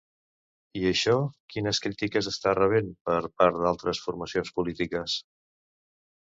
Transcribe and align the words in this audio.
I 0.79 0.85
això 0.91 1.11
quines 1.55 1.81
crítiques 1.83 2.29
està 2.31 2.53
rebent 2.61 2.89
per 3.11 3.19
part 3.43 3.61
d'altres 3.67 4.01
formacions 4.07 4.53
polítiques? 4.57 5.21